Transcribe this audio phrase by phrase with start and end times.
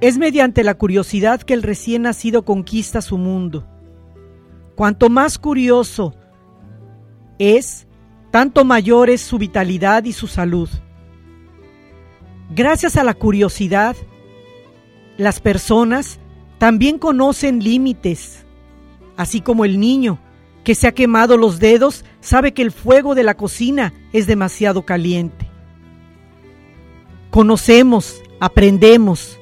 [0.00, 3.66] Es mediante la curiosidad que el recién nacido conquista su mundo.
[4.74, 6.14] Cuanto más curioso
[7.38, 7.86] es,
[8.30, 10.70] tanto mayor es su vitalidad y su salud.
[12.54, 13.94] Gracias a la curiosidad,
[15.18, 16.18] las personas
[16.58, 18.46] también conocen límites,
[19.16, 20.18] así como el niño
[20.64, 24.86] que se ha quemado los dedos sabe que el fuego de la cocina es demasiado
[24.86, 25.48] caliente.
[27.30, 29.39] Conocemos, aprendemos,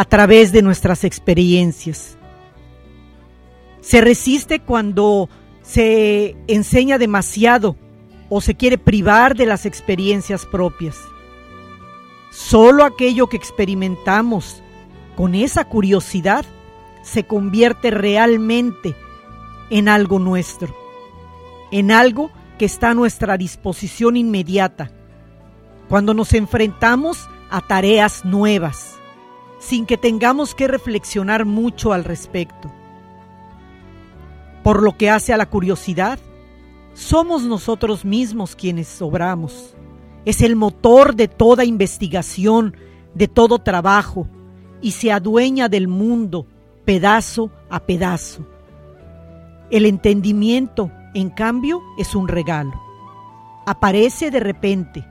[0.00, 2.16] a través de nuestras experiencias.
[3.82, 5.28] Se resiste cuando
[5.60, 7.76] se enseña demasiado
[8.30, 10.96] o se quiere privar de las experiencias propias.
[12.30, 14.62] Solo aquello que experimentamos
[15.16, 16.46] con esa curiosidad
[17.02, 18.96] se convierte realmente
[19.68, 20.74] en algo nuestro,
[21.72, 24.90] en algo que está a nuestra disposición inmediata,
[25.90, 28.96] cuando nos enfrentamos a tareas nuevas
[29.60, 32.72] sin que tengamos que reflexionar mucho al respecto.
[34.64, 36.18] Por lo que hace a la curiosidad,
[36.94, 39.74] somos nosotros mismos quienes obramos.
[40.24, 42.76] Es el motor de toda investigación,
[43.14, 44.26] de todo trabajo,
[44.82, 46.46] y se adueña del mundo
[46.84, 48.46] pedazo a pedazo.
[49.70, 52.72] El entendimiento, en cambio, es un regalo.
[53.66, 55.06] Aparece de repente,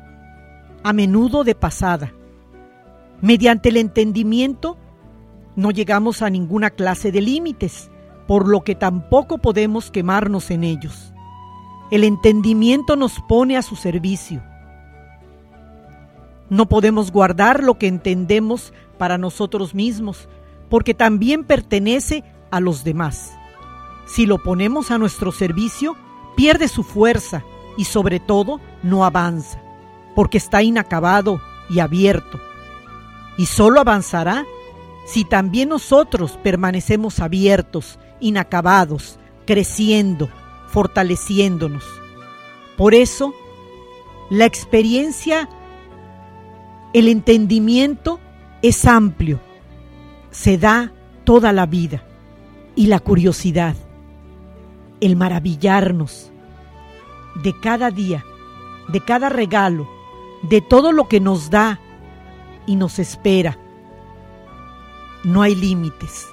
[0.83, 2.13] a menudo de pasada,
[3.21, 4.77] Mediante el entendimiento
[5.55, 7.91] no llegamos a ninguna clase de límites,
[8.27, 11.13] por lo que tampoco podemos quemarnos en ellos.
[11.91, 14.41] El entendimiento nos pone a su servicio.
[16.49, 20.29] No podemos guardar lo que entendemos para nosotros mismos,
[20.69, 23.33] porque también pertenece a los demás.
[24.05, 25.95] Si lo ponemos a nuestro servicio,
[26.37, 27.43] pierde su fuerza
[27.75, 29.61] y sobre todo no avanza,
[30.15, 32.39] porque está inacabado y abierto
[33.39, 34.45] y solo avanzará
[35.05, 40.29] si también nosotros permanecemos abiertos, inacabados, creciendo,
[40.67, 41.85] fortaleciéndonos.
[42.75, 43.33] Por eso,
[44.29, 45.47] la experiencia,
[46.91, 48.19] el entendimiento
[48.61, 49.39] es amplio,
[50.31, 50.91] se da
[51.23, 52.03] toda la vida
[52.75, 53.77] y la curiosidad,
[54.99, 56.29] el maravillarnos
[57.41, 58.25] de cada día,
[58.89, 59.87] de cada regalo,
[60.41, 61.79] de todo lo que nos da
[62.69, 63.57] y nos espera.
[65.23, 66.27] No hay límites,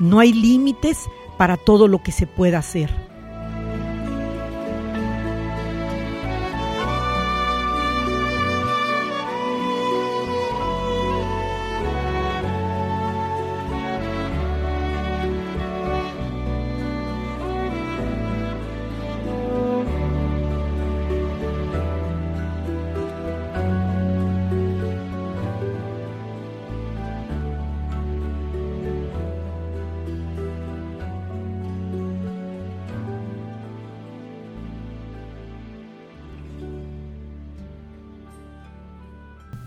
[0.00, 3.07] no hay límites para todo lo que se pueda hacer.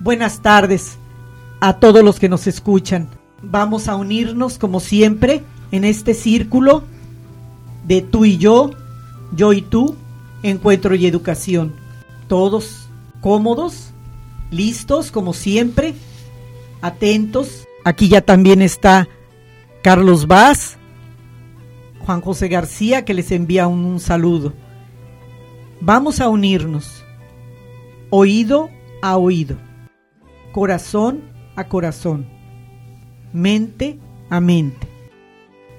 [0.03, 0.97] Buenas tardes
[1.59, 3.07] a todos los que nos escuchan.
[3.43, 6.85] Vamos a unirnos como siempre en este círculo
[7.85, 8.71] de tú y yo,
[9.35, 9.95] yo y tú,
[10.41, 11.75] encuentro y educación.
[12.27, 12.89] Todos
[13.21, 13.91] cómodos,
[14.49, 15.93] listos como siempre,
[16.81, 17.67] atentos.
[17.85, 19.07] Aquí ya también está
[19.83, 20.77] Carlos Vaz,
[21.99, 24.53] Juan José García, que les envía un, saludo.
[25.79, 27.03] Vamos a unirnos,
[28.09, 28.71] oído
[29.03, 29.57] a oído,
[30.51, 31.21] corazón
[31.55, 32.25] a corazón,
[33.33, 33.99] mente
[34.29, 34.87] a mente,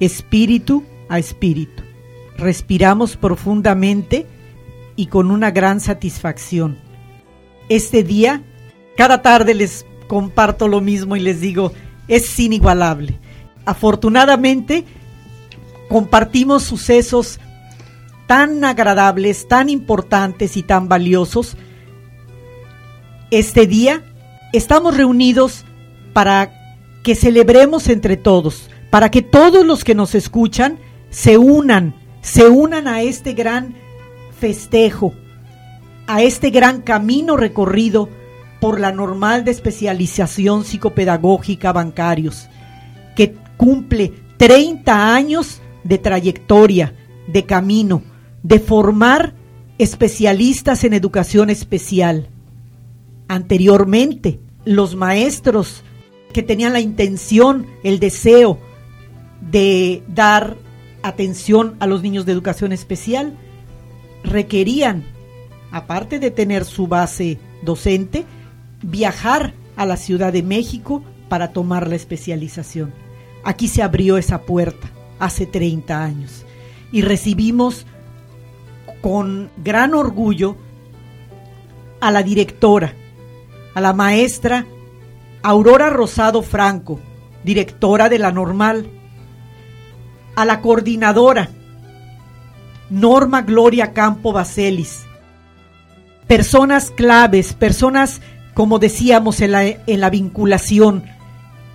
[0.00, 1.82] espíritu a espíritu.
[2.36, 4.26] Respiramos profundamente
[4.96, 6.78] y con una gran satisfacción.
[7.68, 8.42] Este día,
[8.96, 11.72] cada tarde les comparto lo mismo y les digo,
[12.08, 13.18] es inigualable.
[13.64, 14.84] Afortunadamente,
[15.88, 17.38] compartimos sucesos
[18.26, 21.56] tan agradables, tan importantes y tan valiosos.
[23.30, 24.02] Este día
[24.52, 25.64] estamos reunidos
[26.12, 26.52] para
[27.02, 30.78] que celebremos entre todos, para que todos los que nos escuchan
[31.10, 33.74] se unan, se unan a este gran
[34.38, 35.14] festejo,
[36.06, 38.08] a este gran camino recorrido
[38.60, 42.48] por la normal de especialización psicopedagógica bancarios,
[43.16, 46.94] que cumple 30 años de trayectoria,
[47.26, 48.02] de camino,
[48.42, 49.34] de formar
[49.78, 52.28] especialistas en educación especial.
[53.28, 55.82] Anteriormente, los maestros
[56.32, 58.58] que tenían la intención, el deseo
[59.40, 60.56] de dar
[61.02, 63.36] atención a los niños de educación especial,
[64.24, 65.04] requerían,
[65.70, 68.24] aparte de tener su base docente,
[68.82, 72.92] viajar a la Ciudad de México para tomar la especialización.
[73.44, 76.44] Aquí se abrió esa puerta hace 30 años
[76.92, 77.86] y recibimos
[79.00, 80.56] con gran orgullo
[82.00, 82.94] a la directora,
[83.74, 84.66] a la maestra
[85.42, 87.00] Aurora Rosado Franco,
[87.44, 88.88] directora de la normal,
[90.36, 91.50] a la coordinadora
[92.90, 95.04] Norma Gloria Campo Baselis,
[96.26, 98.20] personas claves, personas,
[98.54, 101.04] como decíamos en la, en la vinculación,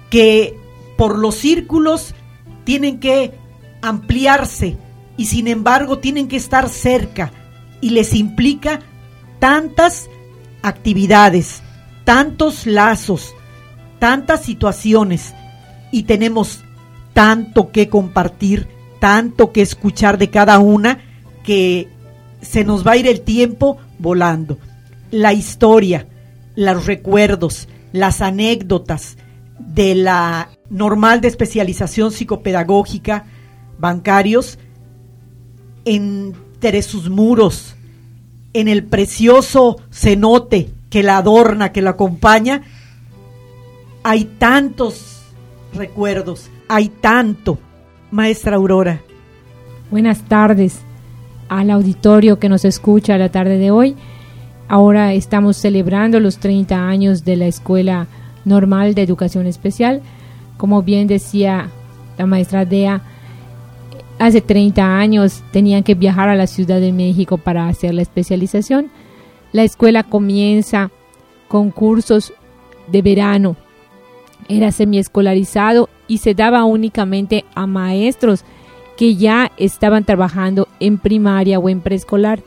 [0.09, 0.55] que
[0.97, 2.13] por los círculos
[2.63, 3.33] tienen que
[3.81, 4.77] ampliarse
[5.17, 7.31] y sin embargo tienen que estar cerca
[7.81, 8.79] y les implica
[9.39, 10.09] tantas
[10.61, 11.61] actividades,
[12.07, 13.35] tantos lazos,
[13.99, 15.33] tantas situaciones
[15.91, 16.63] y tenemos
[17.11, 18.69] tanto que compartir,
[19.01, 20.99] tanto que escuchar de cada una
[21.43, 21.89] que
[22.41, 24.57] se nos va a ir el tiempo volando.
[25.11, 26.07] La historia,
[26.55, 29.17] los recuerdos, las anécdotas
[29.59, 33.25] de la normal de especialización psicopedagógica
[33.79, 34.59] bancarios
[35.83, 37.75] entre sus muros,
[38.53, 42.63] en el precioso cenote que la adorna, que la acompaña,
[44.03, 45.23] hay tantos
[45.73, 47.59] recuerdos, hay tanto.
[48.09, 49.01] Maestra Aurora.
[49.91, 50.79] Buenas tardes
[51.49, 53.95] al auditorio que nos escucha la tarde de hoy.
[54.69, 58.07] Ahora estamos celebrando los 30 años de la Escuela
[58.45, 60.01] Normal de Educación Especial.
[60.57, 61.69] Como bien decía
[62.17, 63.01] la maestra Dea,
[64.19, 68.89] hace 30 años tenían que viajar a la Ciudad de México para hacer la especialización.
[69.57, 70.91] La escuela comienza
[71.47, 72.31] con cursos
[72.91, 73.55] de verano
[74.47, 78.45] era semiescolarizado y se daba únicamente a maestros
[78.97, 82.43] que ya estaban trabajando en primaria o en preescolar,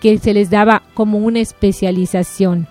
[0.00, 2.66] que se les daba como una especialización.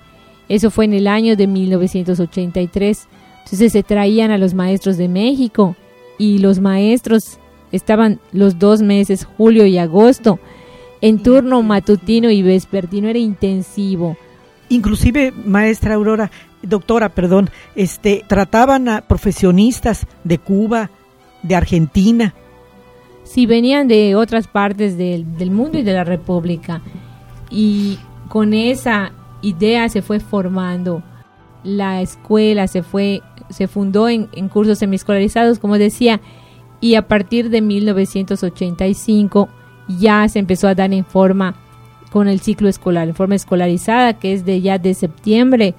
[0.50, 3.08] Eso fue en el año de 1983.
[3.46, 5.78] Entonces se traían a los maestros de México
[6.18, 7.40] y los maestros
[7.72, 10.40] estaban los dos meses, julio y agosto,
[11.02, 14.18] en turno matutino y vespertino, era intensivo.
[14.70, 20.90] Inclusive, maestra Aurora, doctora, perdón, este, trataban a profesionistas de Cuba,
[21.42, 22.34] de Argentina.
[23.24, 26.82] Sí, venían de otras partes del, mundo y de la República.
[27.50, 31.04] Y con esa idea se fue formando
[31.64, 36.22] la escuela, se fue, se fundó en, en cursos semiescolarizados, como decía,
[36.82, 39.50] y a partir de 1985
[39.90, 41.56] ya se empezó a dar en forma
[42.12, 45.76] con el ciclo escolar, en forma escolarizada, que es de ya de septiembre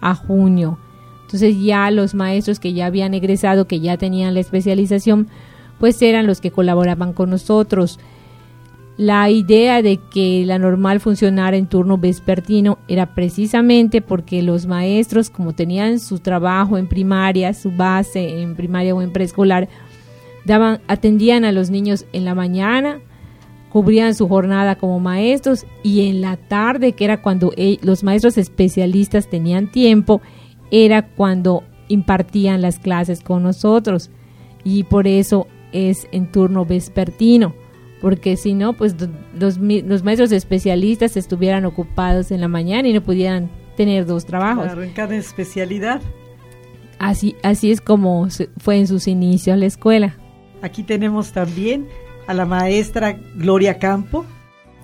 [0.00, 0.78] a junio.
[1.22, 5.28] Entonces ya los maestros que ya habían egresado, que ya tenían la especialización,
[5.78, 7.98] pues eran los que colaboraban con nosotros.
[8.98, 15.30] La idea de que la normal funcionara en turno vespertino era precisamente porque los maestros,
[15.30, 19.68] como tenían su trabajo en primaria, su base en primaria o en preescolar,
[20.44, 23.00] daban, atendían a los niños en la mañana
[23.72, 28.36] cubrían su jornada como maestros y en la tarde, que era cuando e, los maestros
[28.36, 30.20] especialistas tenían tiempo,
[30.70, 34.10] era cuando impartían las clases con nosotros
[34.62, 37.54] y por eso es en turno vespertino,
[38.02, 38.94] porque si no, pues
[39.38, 44.64] los, los maestros especialistas estuvieran ocupados en la mañana y no pudieran tener dos trabajos.
[44.64, 46.02] Claro, en cada especialidad.
[46.98, 50.18] Así, así es como fue en sus inicios la escuela.
[50.60, 51.88] Aquí tenemos también
[52.26, 54.24] a la maestra Gloria Campo.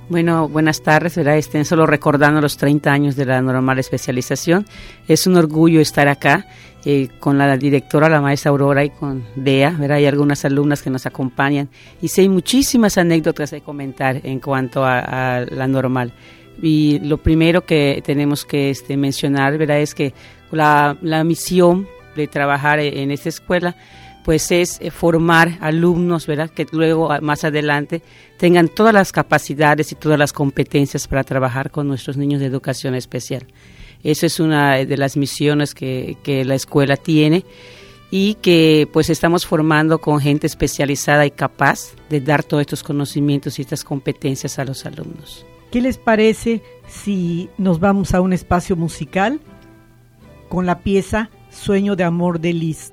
[0.09, 1.37] Bueno, buenas tardes, ¿verdad?
[1.37, 4.65] Estén solo recordando los 30 años de la normal especialización.
[5.07, 6.47] Es un orgullo estar acá
[6.87, 9.99] eh, con la directora, la maestra Aurora y con Dea, ¿verdad?
[9.99, 11.69] Hay algunas alumnas que nos acompañan
[12.01, 16.13] y sí hay muchísimas anécdotas de comentar en cuanto a, la normal.
[16.63, 19.81] Y lo primero que tenemos que este, mencionar, ¿verdad?
[19.81, 20.15] Es que
[20.51, 23.77] la, la misión de trabajar en esta escuela
[24.29, 26.51] pues es eh, formar alumnos, ¿verdad?
[26.51, 28.03] Que luego más adelante
[28.37, 32.95] tengan todas las capacidades y todas las competencias para trabajar con nuestros niños de educación
[32.95, 33.47] especial.
[34.03, 37.47] Esa es una de las misiones que, que la escuela tiene
[38.11, 43.59] y que pues estamos formando con gente especializada y capaz de dar todos estos conocimientos
[43.59, 45.47] y estas competencias a los alumnos.
[45.73, 49.41] ¿Qué les parece si nos vamos a un espacio musical
[50.51, 52.93] con la pieza Sueño de Amor de Liz?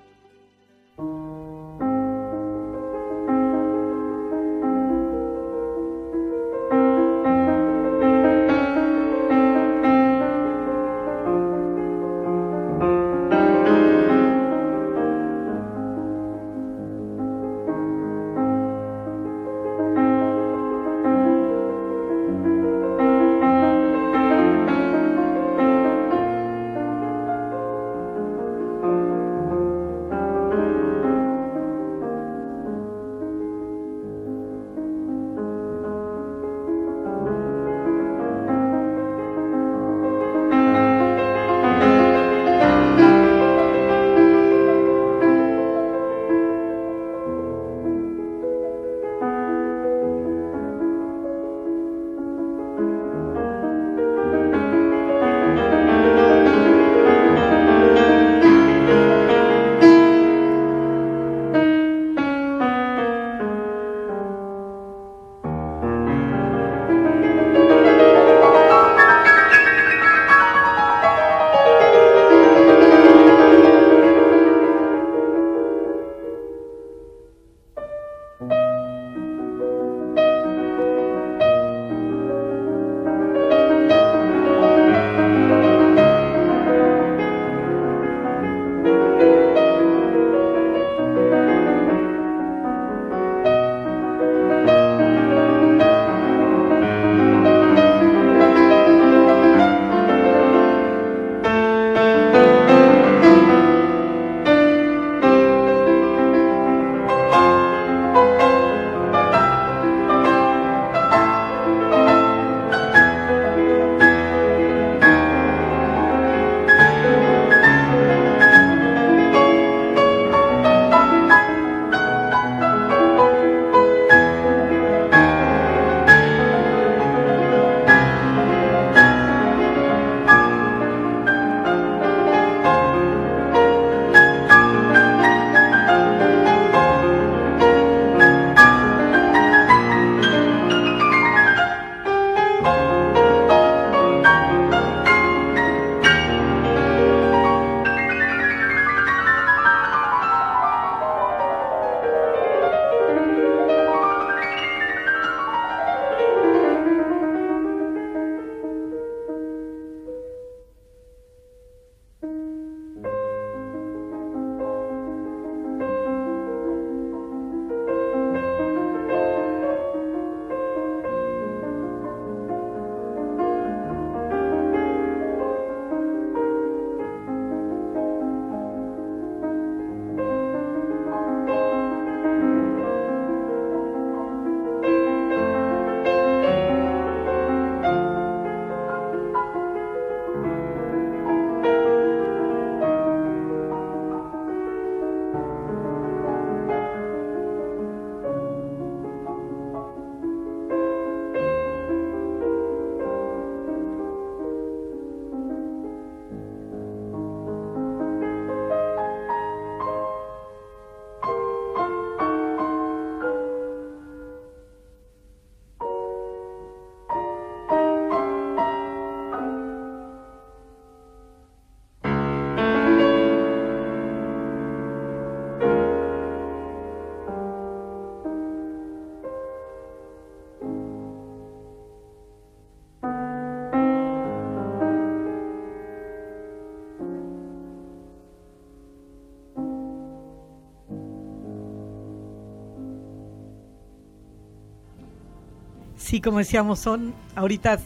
[246.05, 247.79] Sí, como decíamos, son ahorita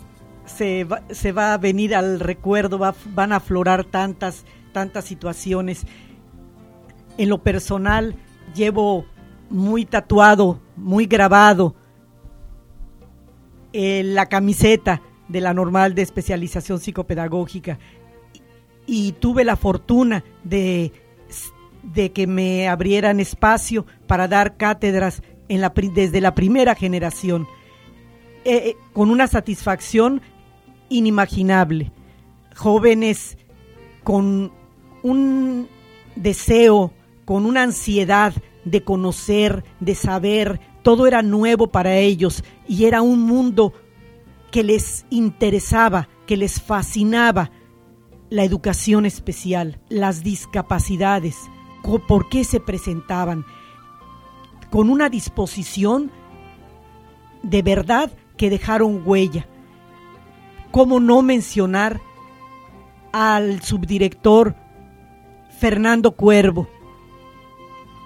[0.45, 5.85] se va, se va a venir al recuerdo, van a aflorar tantas, tantas situaciones.
[7.17, 8.15] En lo personal,
[8.53, 9.05] llevo
[9.49, 11.75] muy tatuado, muy grabado
[13.71, 17.79] eh, la camiseta de la normal de especialización psicopedagógica
[18.85, 20.91] y, tuve la fortuna de,
[21.83, 27.47] de, que me abrieran espacio para dar cátedras en la, desde la primera generación,
[28.49, 30.21] eh, eh, con una satisfacción
[30.89, 31.91] inimaginable.
[32.55, 33.37] Jóvenes
[34.03, 34.51] con
[35.03, 35.67] un
[36.15, 36.91] deseo,
[37.25, 38.33] con una ansiedad
[38.65, 43.71] de conocer, de saber, todo era nuevo para ellos y era un mundo
[44.49, 47.51] que les interesaba, que les fascinaba
[48.31, 51.37] la educación especial, las discapacidades,
[52.07, 53.45] por qué se presentaban,
[54.71, 56.11] con una disposición
[57.43, 59.45] de verdad que dejaron huella.
[60.71, 61.99] ¿Cómo no mencionar
[63.11, 64.55] al subdirector
[65.59, 66.69] Fernando Cuervo,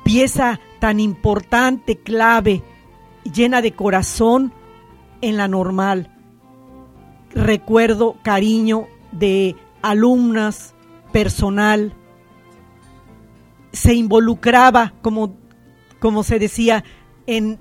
[0.03, 2.63] pieza tan importante, clave,
[3.31, 4.51] llena de corazón
[5.21, 6.09] en la normal?
[7.35, 10.73] Recuerdo cariño de alumnas,
[11.11, 11.93] personal,
[13.71, 15.37] se involucraba, como,
[15.99, 16.83] como se decía,
[17.27, 17.59] en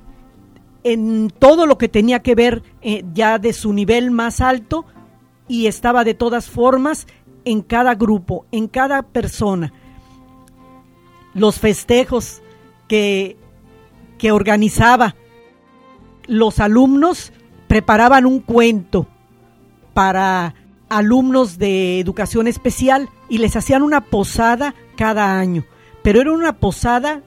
[0.85, 4.85] en todo lo que tenía que ver eh, ya de su nivel más alto
[5.49, 7.07] y estaba de todas formas
[7.45, 9.73] en cada grupo, en cada persona.
[11.35, 12.43] Los festejos
[12.89, 13.37] que,
[14.19, 15.17] que organizaba,
[16.27, 17.33] los alumnos
[17.69, 19.07] preparaban un cuento
[19.95, 20.55] para
[20.89, 25.65] alumnos de educación especial y les hacían una posada cada año,
[26.03, 27.23] pero era una posada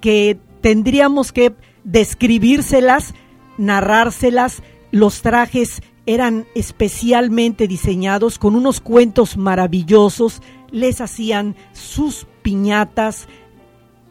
[0.00, 3.14] que tendríamos que describírselas,
[3.58, 4.62] narrárselas.
[4.90, 13.28] Los trajes eran especialmente diseñados con unos cuentos maravillosos, les hacían sus piñatas.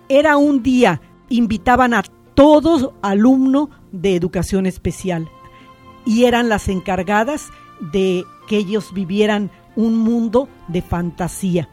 [0.10, 5.30] Era un día, invitaban a todo alumno de educación especial
[6.06, 11.70] y eran las encargadas de que ellos vivieran un mundo de fantasía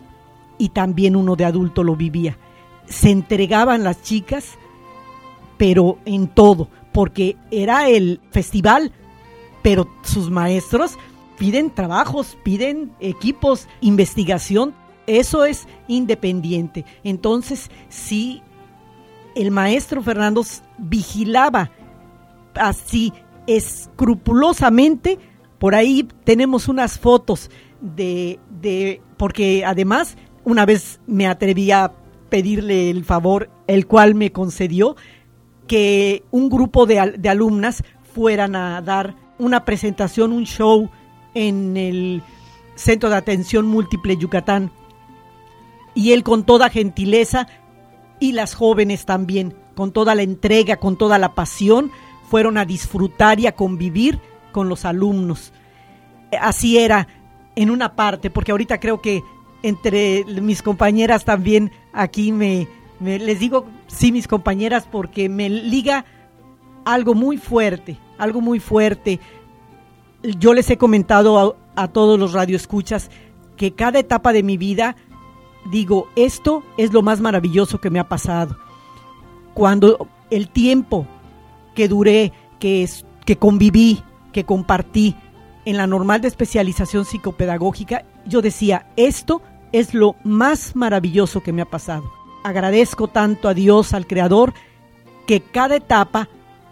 [0.58, 2.36] y también uno de adulto lo vivía.
[2.86, 4.58] Se entregaban las chicas
[5.60, 8.92] pero en todo, porque era el festival,
[9.60, 10.96] pero sus maestros
[11.36, 14.74] piden trabajos, piden equipos, investigación,
[15.06, 16.86] eso es independiente.
[17.04, 18.40] Entonces, sí,
[19.34, 20.42] el maestro Fernando
[20.78, 21.70] vigilaba
[22.54, 23.12] así
[23.46, 25.18] escrupulosamente,
[25.58, 27.50] por ahí tenemos unas fotos
[27.82, 31.92] de, de, porque además una vez me atreví a
[32.30, 34.96] pedirle el favor, el cual me concedió,
[35.70, 40.90] que un grupo de, de alumnas fueran a dar una presentación, un show
[41.32, 42.24] en el
[42.74, 44.72] Centro de Atención Múltiple Yucatán.
[45.94, 47.46] Y él con toda gentileza
[48.18, 51.92] y las jóvenes también, con toda la entrega, con toda la pasión,
[52.28, 54.18] fueron a disfrutar y a convivir
[54.50, 55.52] con los alumnos.
[56.40, 57.06] Así era
[57.54, 59.22] en una parte, porque ahorita creo que
[59.62, 62.66] entre mis compañeras también aquí me,
[63.00, 66.04] les digo sí, mis compañeras, porque me liga
[66.84, 69.20] algo muy fuerte, algo muy fuerte.
[70.22, 73.10] Yo les he comentado a, a todos los radioescuchas
[73.56, 74.96] que cada etapa de mi vida
[75.70, 78.56] digo, esto es lo más maravilloso que me ha pasado.
[79.54, 81.06] Cuando el tiempo
[81.74, 82.88] que duré, que,
[83.24, 85.16] que conviví, que compartí
[85.64, 91.62] en la normal de especialización psicopedagógica, yo decía, esto es lo más maravilloso que me
[91.62, 94.54] ha pasado agradezco tanto a Dios, al Creador,
[95.26, 96.28] que cada etapa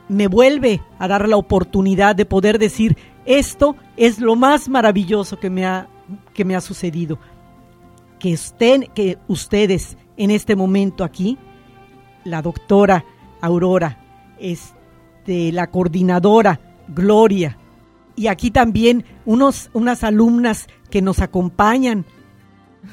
[0.08, 5.50] me vuelve a dar la oportunidad de poder decir, esto es lo más maravilloso que
[5.50, 5.88] me ha,
[6.32, 7.18] que me ha sucedido.
[8.18, 11.38] Que, estén, que ustedes en este momento aquí,
[12.24, 13.04] la doctora
[13.40, 14.04] Aurora,
[14.40, 17.58] este, la coordinadora Gloria,
[18.16, 22.04] y aquí también unos, unas alumnas que nos acompañan,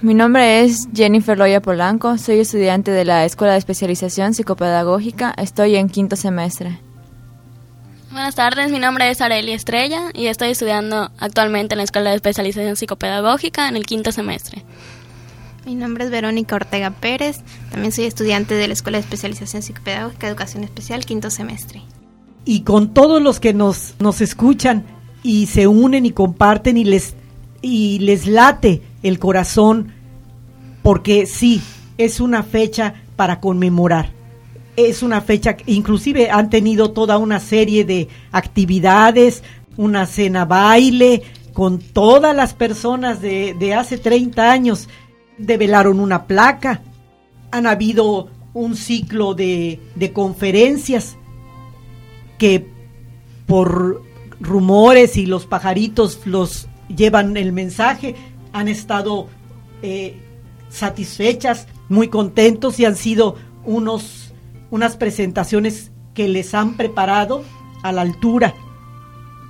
[0.01, 5.75] mi nombre es Jennifer Loya Polanco, soy estudiante de la Escuela de Especialización Psicopedagógica, estoy
[5.75, 6.79] en quinto semestre.
[8.11, 12.17] Buenas tardes, mi nombre es Areli Estrella y estoy estudiando actualmente en la Escuela de
[12.17, 14.63] Especialización Psicopedagógica en el quinto semestre.
[15.65, 20.27] Mi nombre es Verónica Ortega Pérez, también soy estudiante de la Escuela de Especialización Psicopedagógica
[20.27, 21.81] Educación Especial, quinto semestre.
[22.43, 24.85] Y con todos los que nos, nos escuchan
[25.23, 27.15] y se unen y comparten y les,
[27.61, 29.93] y les late el corazón,
[30.81, 31.61] porque sí,
[31.97, 34.09] es una fecha para conmemorar.
[34.75, 39.41] es una fecha, inclusive han tenido toda una serie de actividades,
[39.77, 44.89] una cena baile con todas las personas de, de hace 30 años,
[45.37, 46.81] develaron una placa,
[47.51, 51.15] han habido un ciclo de, de conferencias
[52.37, 52.67] que
[53.45, 54.01] por
[54.41, 58.15] rumores y los pajaritos los llevan el mensaje,
[58.55, 59.27] han estado
[59.81, 60.15] eh,
[60.69, 64.33] satisfechas, muy contentos y han sido unos,
[64.71, 67.43] unas presentaciones que les han preparado
[67.83, 68.53] a la altura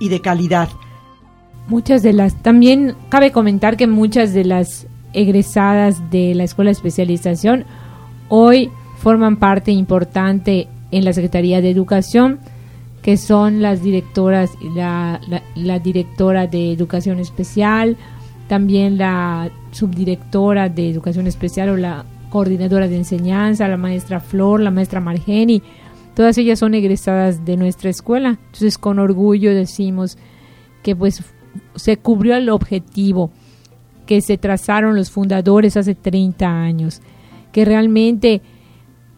[0.00, 0.68] y de calidad.
[1.68, 6.72] Muchas de las, también cabe comentar que muchas de las egresadas de la Escuela de
[6.72, 7.64] Especialización
[8.28, 12.40] hoy forman parte importante en la Secretaría de Educación,
[13.02, 15.20] que son las directoras, la,
[15.54, 17.96] la, directora de Educación Especial,
[18.48, 24.70] también la subdirectora de Educación Especial o la coordinadora de enseñanza, la maestra Flor, la
[24.70, 25.62] maestra Margeni,
[26.14, 28.38] todas ellas son egresadas de nuestra escuela.
[28.46, 30.18] Entonces, con orgullo decimos
[30.82, 31.22] que pues
[31.74, 33.30] se cubrió el objetivo
[34.06, 37.00] que se trazaron los fundadores hace 30 años,
[37.52, 38.42] que realmente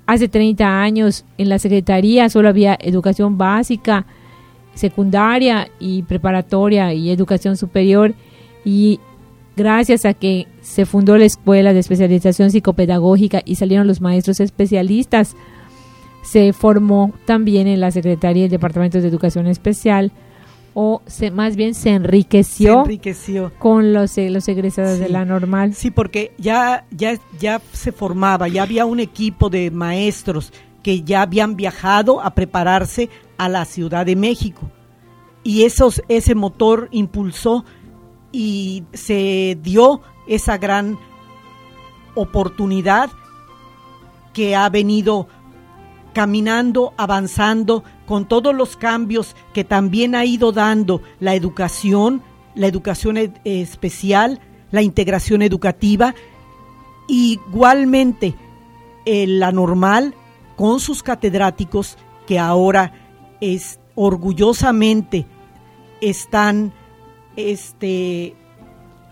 [0.08, 4.06] Hace 30 años en la Secretaría solo había educación básica,
[4.72, 8.14] secundaria y preparatoria y educación superior
[8.64, 9.00] y
[9.58, 15.36] gracias a que se fundó la Escuela de Especialización Psicopedagógica y salieron los maestros especialistas,
[16.22, 20.12] se formó también en la Secretaría del Departamento de Educación Especial
[20.74, 22.84] o se, más bien se enriqueció,
[23.58, 25.74] con los, eh, los egresados de la normal.
[25.74, 30.52] Sí, porque ya, ya, ya se formaba, ya había un equipo de maestros
[30.84, 34.70] que ya habían viajado a prepararse a la Ciudad de México.
[35.42, 37.64] Y esos, ese motor impulsó
[38.32, 40.98] y se dio esa gran
[42.14, 43.10] oportunidad
[44.32, 45.28] que ha venido
[46.12, 52.22] caminando, avanzando con todos los cambios que también ha ido dando la educación,
[52.54, 56.14] la educación especial, la integración educativa,
[57.06, 58.34] igualmente
[59.04, 60.14] eh, la normal
[60.56, 62.92] con sus catedráticos que ahora
[63.40, 65.26] es orgullosamente
[66.00, 66.72] están
[67.38, 68.34] este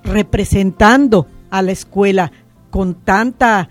[0.02, 2.32] representando a la escuela
[2.70, 3.68] con tanta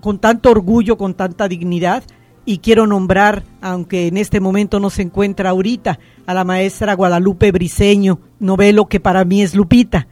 [0.00, 2.02] con tanto orgullo, con tanta dignidad
[2.44, 7.52] y quiero nombrar, aunque en este momento no se encuentra ahorita, a la maestra Guadalupe
[7.52, 10.06] Briseño, novelo que para mí es Lupita.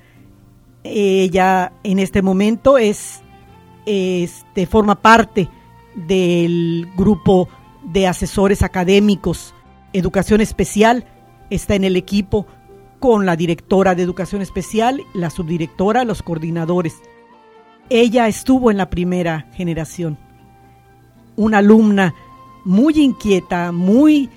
[0.82, 3.20] Ella en este momento es,
[3.84, 5.50] este, forma parte
[5.94, 7.48] del grupo
[7.84, 9.54] de asesores académicos
[9.92, 11.04] Educación Especial,
[11.50, 12.46] está en el equipo
[13.02, 17.02] con la directora de Educación Especial, la subdirectora, los coordinadores.
[17.90, 20.16] Ella estuvo en la primera generación
[21.34, 22.14] una alumna
[22.64, 24.30] muy inquieta, muy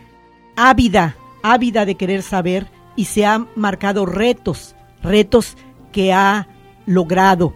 [0.56, 5.58] ávida, ávida de querer saber y se ha marcado retos, retos
[5.92, 6.48] que ha
[6.88, 7.54] logrado,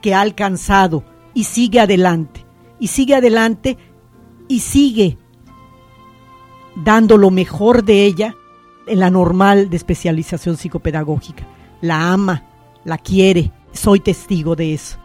[0.00, 1.02] que ha alcanzado
[1.34, 2.46] y sigue adelante,
[2.78, 3.78] y sigue adelante
[4.46, 5.18] y sigue
[6.76, 8.36] dando lo mejor de ella
[8.86, 11.46] en la normal de especialización psicopedagógica.
[11.80, 12.44] La ama,
[12.84, 14.98] la quiere, soy testigo de eso.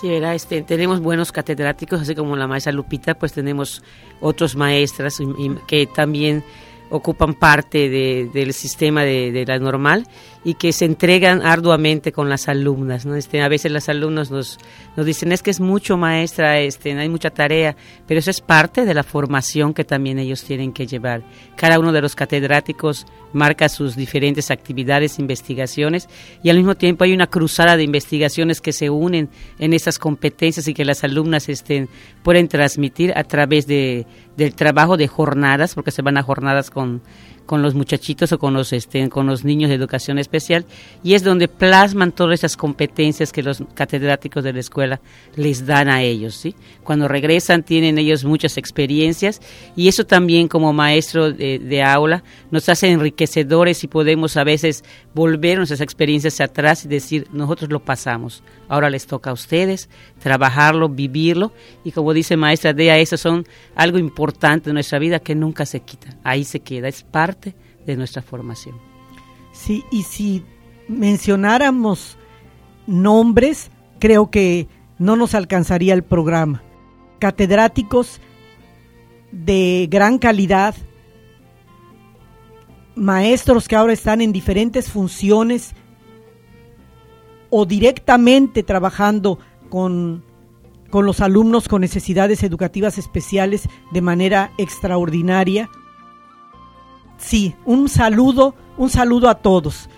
[0.00, 3.82] Sí, Este, tenemos buenos catedráticos, así como la maestra Lupita, pues tenemos
[4.20, 5.18] otros maestras
[5.66, 6.42] que también
[6.92, 10.06] ocupan parte del sistema de, la normal
[10.44, 13.06] y que se entregan arduamente con las alumnas.
[13.06, 14.58] Este, a veces las alumnos nos,
[14.94, 17.76] nos dicen, es que es mucho maestra, este, hay mucha tarea,
[18.06, 21.22] pero eso es parte de la formación que también ellos tienen que llevar.
[21.56, 26.10] Cada uno de los catedráticos marca sus diferentes actividades, investigaciones
[26.42, 30.68] y al mismo tiempo hay una cruzada de investigaciones que se unen en esas competencias
[30.68, 31.88] y que las alumnas estén,
[32.22, 37.02] pueden transmitir a través de, del trabajo de jornadas, porque se van a jornadas con
[37.52, 40.64] con los muchachitos o con los, este, con los niños de educación especial
[41.04, 45.02] y es donde plasman todas esas competencias que los catedráticos de la escuela
[45.36, 46.34] les dan a ellos.
[46.34, 46.54] ¿sí?
[46.82, 49.42] Cuando regresan tienen ellos muchas experiencias
[49.76, 55.58] y eso también como maestro de, aula nos hace enriquecedores y podemos a veces volver
[55.58, 59.90] nuestras experiencias atrás y decir nosotros lo pasamos, ahora les toca a ustedes
[60.22, 61.52] trabajarlo, vivirlo
[61.84, 65.80] y como dice maestra Dea, eso son algo importante de nuestra vida que nunca se
[65.80, 67.41] quita, ahí se queda, es parte
[67.86, 68.76] de nuestra formación.
[69.52, 70.44] Sí, y si
[70.88, 72.16] mencionáramos
[72.86, 74.68] nombres, creo que
[74.98, 76.62] no nos alcanzaría el programa.
[77.18, 78.20] Catedráticos
[79.30, 80.74] de gran calidad,
[82.94, 85.74] maestros que ahora están en diferentes funciones
[87.50, 90.24] o directamente trabajando con
[90.92, 95.70] con los alumnos con necesidades educativas especiales de manera extraordinaria.
[97.22, 99.88] Sí, un saludo, un saludo a todos.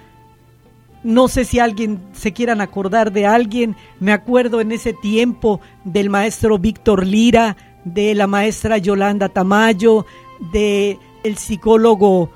[1.02, 3.76] No sé si alguien se quieran acordar de alguien.
[3.98, 10.06] Me acuerdo en ese tiempo del maestro Víctor Lira, de la maestra Yolanda Tamayo,
[10.52, 12.30] de el psicólogo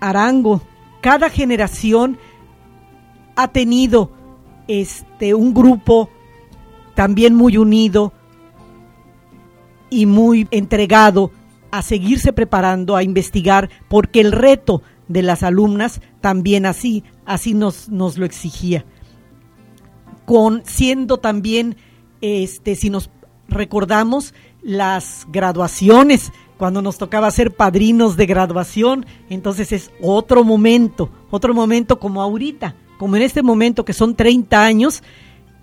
[0.00, 0.62] Arango.
[1.00, 2.16] Cada generación
[3.36, 4.12] ha tenido
[4.68, 6.08] este un grupo
[6.94, 8.12] también muy unido
[9.90, 11.32] y muy entregado
[11.74, 17.88] a seguirse preparando, a investigar, porque el reto de las alumnas también así, así nos,
[17.88, 18.84] nos lo exigía.
[20.24, 21.76] Con siendo también,
[22.20, 23.10] este, si nos
[23.48, 31.54] recordamos las graduaciones, cuando nos tocaba ser padrinos de graduación, entonces es otro momento, otro
[31.54, 35.02] momento como ahorita, como en este momento que son 30 años,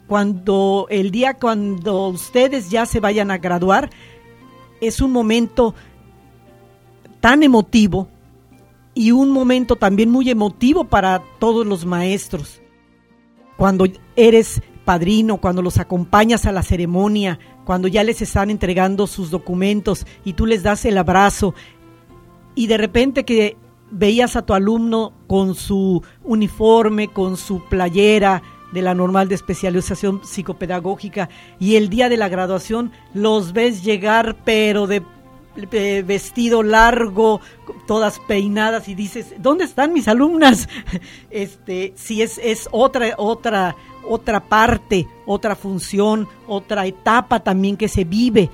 [0.08, 3.90] cuando el día cuando ustedes ya se vayan a graduar,
[4.82, 5.74] es un momento
[7.22, 8.10] tan emotivo
[8.94, 12.62] y un momento también muy emotivo para todos los maestros.
[13.58, 19.30] Cuando eres padrino, cuando los acompañas a la ceremonia, cuando ya les están entregando sus
[19.30, 21.54] documentos y tú les das el abrazo
[22.56, 23.56] y de repente que
[23.92, 28.42] veías a tu alumno con su uniforme, con su playera
[28.74, 31.30] de la normal de especialización psicopedagógica
[31.60, 35.04] y el día de la graduación los ves llegar pero de
[35.56, 37.42] vestido largo,
[37.88, 40.68] todas peinadas y dices, ¿dónde están mis alumnas?
[41.30, 43.76] Este, si es, es otra, otra,
[44.08, 48.50] otra parte, otra función, otra etapa también que se vive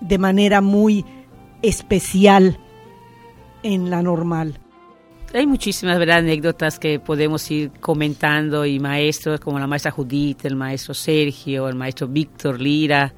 [0.00, 1.04] de manera muy
[1.60, 2.58] especial
[3.62, 4.58] en la normal.
[5.34, 10.92] Hay muchísimas anécdotas que podemos ir comentando y maestros como la maestra Judith, el maestro
[10.92, 13.14] Sergio, el maestro Víctor Lira,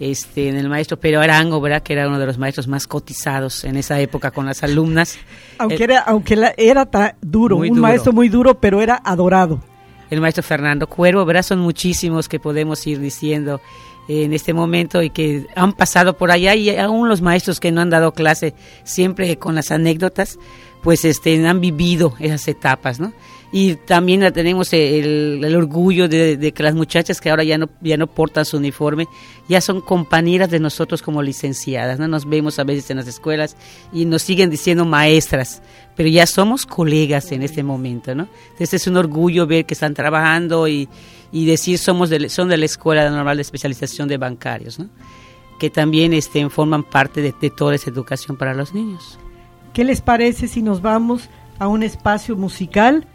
[0.00, 1.82] este, en el maestro Pero Arango, ¿verdad?
[1.82, 5.18] que era uno de los maestros más cotizados en esa época con las alumnas.
[5.58, 6.88] Aunque era, aunque era
[7.20, 9.60] duro, un maestro muy duro, pero era adorado.
[10.08, 11.42] El maestro Fernando Cuervo, ¿verdad?
[11.42, 13.60] Son muchísimos que podemos ir diciendo
[14.08, 17.80] en este momento y que han pasado por allá y aún los maestros que no
[17.80, 20.38] han dado clase siempre con las anécdotas,
[20.82, 23.12] pues este, han vivido esas etapas, ¿no?
[23.52, 28.06] Y también tenemos el, orgullo de, que las muchachas que ahora ya no ya no
[28.06, 29.08] portan su uniforme
[29.48, 33.56] ya son compañeras de nosotros como licenciadas no nos vemos a veces en las escuelas
[33.92, 35.62] y nos siguen diciendo maestras
[35.96, 39.94] pero ya somos colegas en este momento no entonces es un orgullo ver que están
[39.94, 40.88] trabajando y,
[41.32, 44.88] y decir somos de, son de la escuela normal de especialización de bancarios no
[45.60, 49.18] que también este, forman parte de, de toda esa educación para los niños.
[49.74, 53.06] Qué les parece si nos vamos a un espacio musical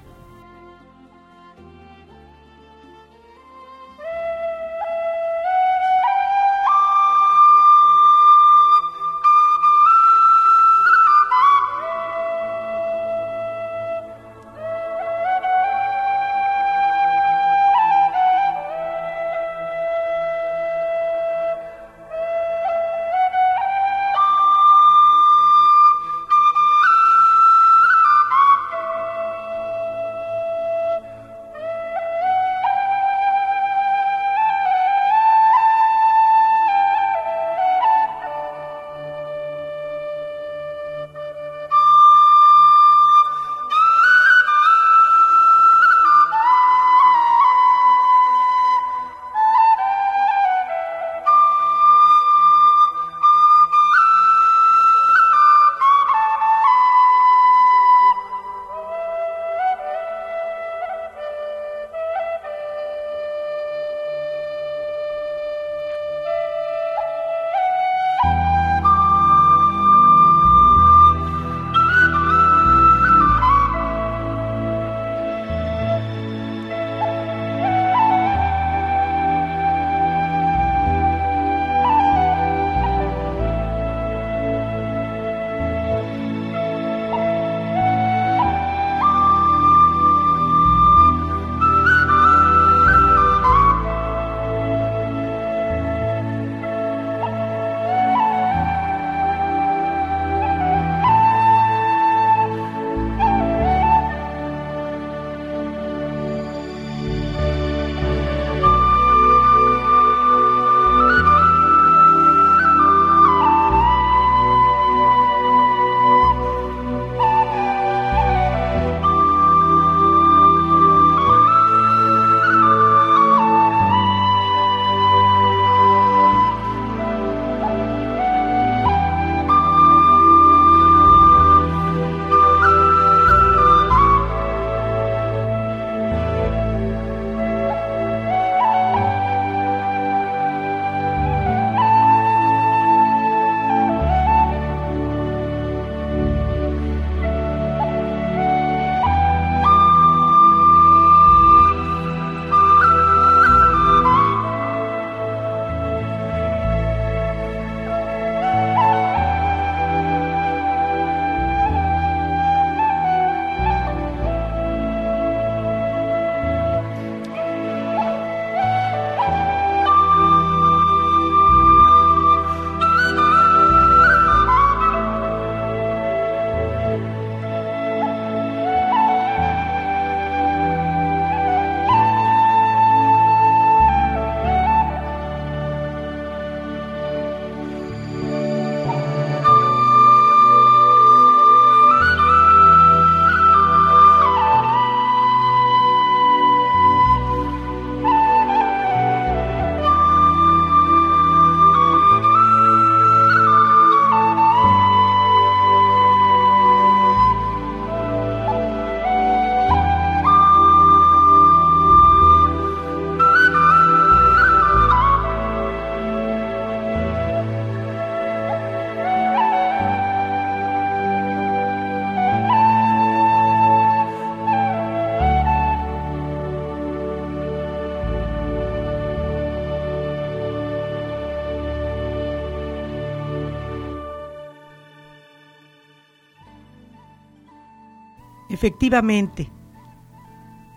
[238.65, 239.51] Efectivamente,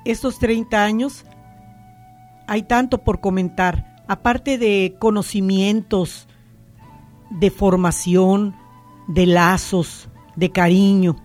[0.04, 1.24] estos 30 años
[2.46, 6.28] hay tanto por comentar, aparte de conocimientos,
[7.30, 8.54] de formación,
[9.06, 11.16] de lazos, de cariño,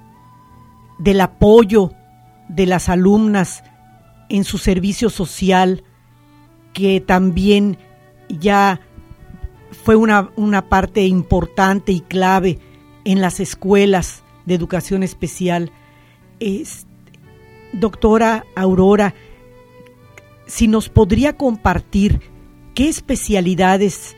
[1.00, 1.92] del apoyo
[2.48, 3.66] de las alumnas
[4.30, 5.84] en su servicio social,
[6.72, 7.78] que también
[8.30, 8.80] ya
[9.84, 12.60] fue una, una parte importante y clave
[13.04, 15.70] en las escuelas de educación especial.
[16.44, 16.86] Es,
[17.72, 19.14] doctora Aurora,
[20.46, 22.20] si nos podría compartir
[22.76, 24.18] qué especialidades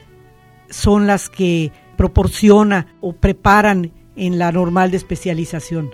[0.71, 5.91] son las que proporciona o preparan en la normal de especialización.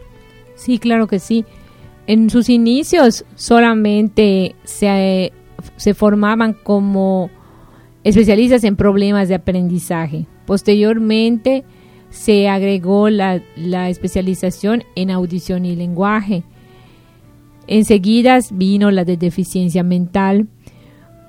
[0.56, 1.44] Sí, claro que sí.
[2.08, 5.34] En sus inicios solamente se,
[5.76, 7.30] se formaban como
[8.06, 10.28] especialistas en problemas de aprendizaje.
[10.46, 11.66] Posteriormente
[12.12, 13.42] se agregó la,
[13.90, 16.44] especialización en audición y lenguaje.
[17.68, 20.48] Enseguida vino la de deficiencia mental,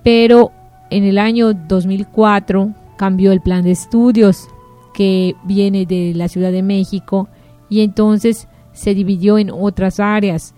[0.03, 0.51] pero
[0.91, 4.49] en el año 2004 cambió el plan de estudios
[4.93, 7.29] que viene de la Ciudad de México
[7.71, 10.55] y entonces se dividió en otras áreas.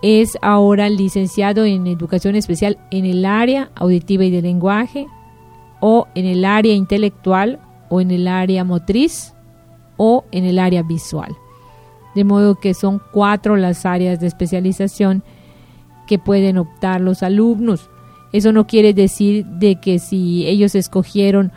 [0.00, 5.06] Es ahora licenciado en educación especial en el área auditiva y de lenguaje
[5.80, 7.60] o en el área intelectual
[7.92, 9.34] o en el área motriz
[9.98, 11.36] o en el área visual.
[12.14, 15.22] De modo que son cuatro las áreas de especialización
[16.06, 17.90] que pueden optar los alumnos.
[18.32, 21.52] Eso no quiere decir de que si ellos escogieron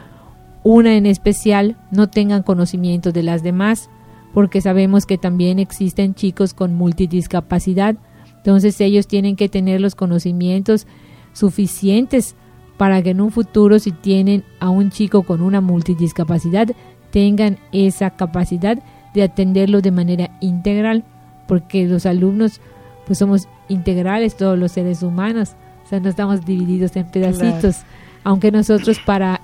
[0.61, 3.89] una en especial no tengan conocimiento de las demás,
[4.33, 7.95] porque sabemos que también existen chicos con multidiscapacidad,
[8.35, 10.85] entonces ellos tienen que tener los conocimientos
[11.31, 12.35] suficientes
[12.77, 16.67] para que en un futuro si tienen a un chico con una multidiscapacidad
[17.11, 18.77] tengan esa capacidad
[19.13, 21.05] de atenderlo de manera integral,
[21.47, 22.59] porque los alumnos
[23.07, 25.55] pues somos integrales todos los seres humanos,
[25.85, 27.83] o sea, no estamos divididos en pedacitos,
[28.23, 29.41] aunque nosotros para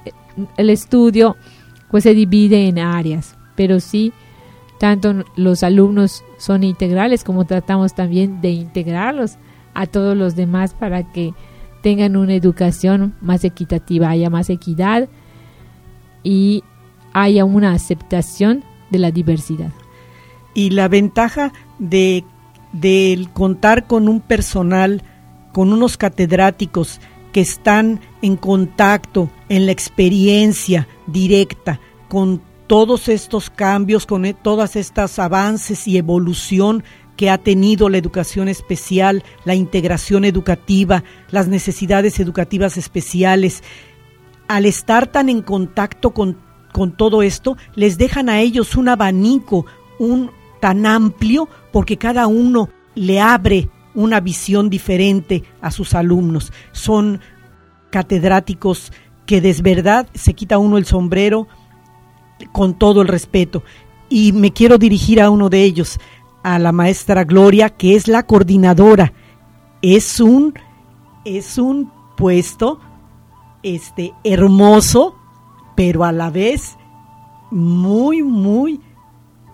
[0.57, 1.38] el estudio
[1.89, 4.11] pues se divide en áreas, pero sí
[4.79, 9.38] tanto los alumnos son integrales como tratamos también de integrarlos
[9.75, 11.34] a todos los demás para que
[11.82, 15.09] tengan una educación más equitativa, haya más equidad
[16.23, 16.63] y
[17.13, 19.71] haya una aceptación de la diversidad.
[20.53, 22.23] Y la ventaja de,
[22.73, 25.03] de contar con un personal,
[25.53, 26.99] con unos catedráticos
[27.32, 31.79] que están en contacto, en la experiencia directa
[32.09, 36.84] con todos estos cambios, con e, todas estas avances y evolución
[37.22, 43.61] que ha tenido la educación especial, la integración educativa, las necesidades educativas especiales.
[44.47, 46.39] Al estar tan en contacto con,
[46.74, 49.67] con todo esto, les dejan a ellos un abanico,
[49.99, 56.51] un tan amplio, porque cada uno le abre una visión diferente a sus alumnos.
[56.72, 57.19] Son
[57.91, 58.91] catedráticos
[59.28, 61.47] que de verdad se quita uno el sombrero
[62.51, 63.61] con todo el respeto.
[64.09, 65.99] Y me quiero dirigir a uno de ellos,
[66.43, 69.13] a la maestra Gloria, que es la coordinadora.
[69.81, 70.53] Es un,
[71.25, 72.79] es un puesto
[73.63, 75.15] este, hermoso,
[75.75, 76.77] pero a la vez
[77.51, 78.79] muy, muy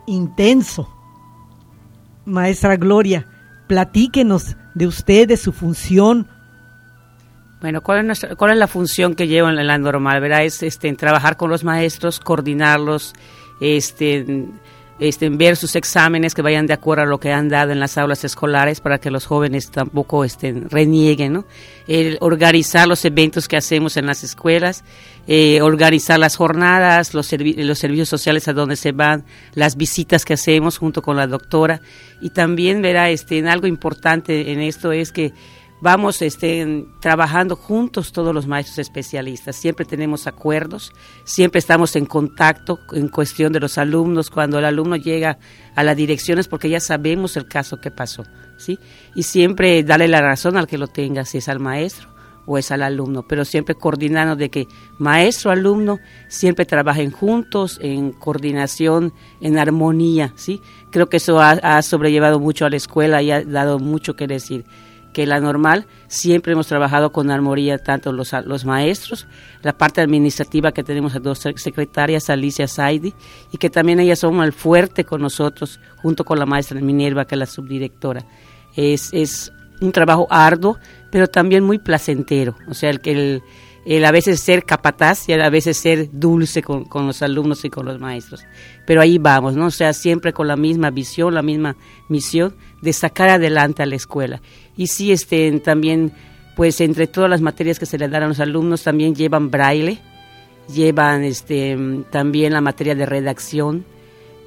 [0.05, 0.89] intenso.
[2.25, 3.25] Maestra Gloria,
[3.67, 6.27] platíquenos de usted, de su función.
[7.61, 10.21] Bueno, ¿cuál es, cuál es la función que llevo en la normal?
[10.21, 10.43] ¿verdad?
[10.43, 13.13] Es este, trabajar con los maestros, coordinarlos,
[13.59, 14.45] este,
[14.99, 17.97] este, ver sus exámenes que vayan de acuerdo a lo que han dado en las
[17.97, 21.45] aulas escolares para que los jóvenes tampoco estén, renieguen.
[21.87, 24.83] El organizar los eventos que hacemos en las escuelas,
[25.27, 29.23] eh, organizar las jornadas, los, los servicios sociales a donde se van,
[29.53, 31.81] las visitas que hacemos junto con la doctora
[32.21, 35.33] y también verá este, en algo importante en esto es que
[35.81, 39.55] vamos este, trabajando juntos todos los maestros especialistas.
[39.55, 44.29] Siempre tenemos acuerdos, siempre estamos en contacto en cuestión de los alumnos.
[44.29, 45.37] Cuando el alumno llega
[45.75, 48.23] a la dirección es porque ya sabemos el caso que pasó,
[48.57, 48.79] ¿sí?
[49.15, 52.09] Y siempre darle la razón al que lo tenga, si es al maestro
[52.49, 54.67] o es al alumno, pero siempre coordinando de que
[54.99, 55.99] maestro, alumno,
[56.29, 59.11] siempre trabajen juntos, en coordinación,
[59.41, 60.61] en armonía, ¿sí?
[60.89, 64.27] Creo que eso ha, ha sobrellevado mucho a la escuela y ha dado mucho que
[64.27, 64.63] decir
[65.17, 69.25] que la normal siempre hemos trabajado con armonía tanto los, los maestros,
[69.63, 73.15] la parte administrativa que tenemos a dos secretarias, Alicia Saidi,
[73.51, 77.33] y que también ellas son el fuerte con nosotros, junto con la maestra Minerva, que
[77.33, 78.27] es la subdirectora.
[78.75, 79.51] Es, es
[79.81, 80.77] un trabajo arduo,
[81.09, 82.55] pero también muy placentero.
[82.67, 83.41] O sea, el que el,
[83.87, 87.69] el a veces ser capataz y a veces ser dulce con, con, los alumnos y
[87.69, 88.43] con los maestros.
[88.85, 89.67] Pero ahí vamos, ¿no?
[89.67, 91.77] O sea, siempre con la misma visión, la misma
[92.09, 94.41] misión de sacar adelante a la escuela.
[94.75, 96.11] Y sí, este, también,
[96.57, 99.99] pues entre todas las materias que se le dan a los alumnos, también llevan braille,
[100.73, 101.77] llevan este,
[102.11, 103.85] también la materia de redacción,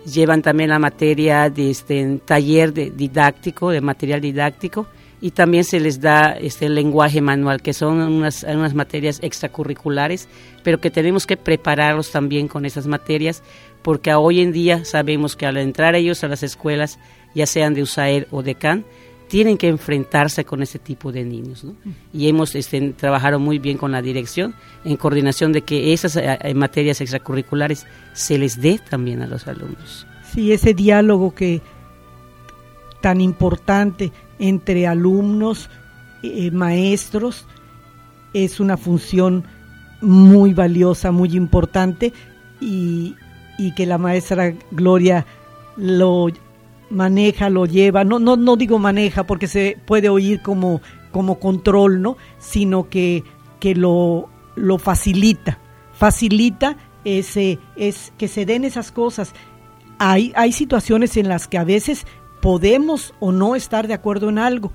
[0.05, 4.87] llevan también la materia de este, taller de didáctico, de material didáctico,
[5.21, 10.29] y también se les da este lenguaje manual, que son unas, unas materias extracurriculares,
[10.63, 13.43] pero que tenemos que prepararlos también con esas materias,
[13.83, 16.99] porque hoy en día sabemos que al entrar ellos a las escuelas,
[17.35, 18.85] ya sean de USAER o de CAN,
[19.29, 21.63] tienen que enfrentarse con ese tipo de niños.
[21.63, 21.77] ¿no?
[22.13, 24.55] Y hemos este, trabajado muy bien con la dirección
[24.85, 29.47] en coordinación de que esas eh, eh, materias extracurriculares se les dé también a los
[29.47, 30.05] alumnos.
[30.33, 31.63] Sí, ese diálogo que
[33.01, 34.11] tan importante
[34.41, 35.71] entre alumnos,
[36.23, 37.47] eh, maestros,
[38.35, 39.45] es una función
[40.01, 42.13] muy valiosa, muy importante
[42.61, 43.15] y,
[43.59, 45.27] y, que la maestra Gloria
[45.77, 46.29] lo
[46.89, 50.81] maneja, lo lleva, no, no, no digo maneja porque se puede oír como,
[51.13, 52.17] como control, ¿no?
[52.39, 53.23] Sino que,
[53.61, 55.59] que lo, lo facilita,
[55.93, 59.35] facilita ese, es que se den esas cosas.
[59.99, 62.07] Hay, hay situaciones en las que a veces
[62.41, 64.73] podemos o no estar de acuerdo en algo.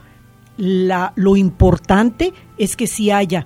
[0.58, 3.46] Lo importante es que si haya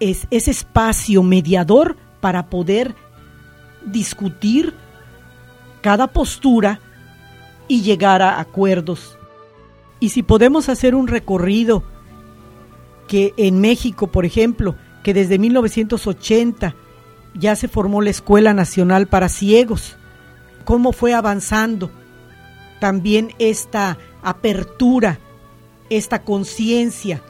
[0.00, 2.94] es, ese espacio mediador para poder
[3.84, 4.74] discutir
[5.80, 6.80] cada postura
[7.68, 9.16] y llegar a acuerdos.
[10.00, 11.84] Y si podemos hacer un recorrido
[13.06, 16.74] que en México, por ejemplo, que desde 1980
[17.34, 19.96] ya se formó la Escuela Nacional para Ciegos,
[20.64, 21.90] cómo fue avanzando
[22.80, 25.18] también esta apertura,
[25.88, 27.22] esta conciencia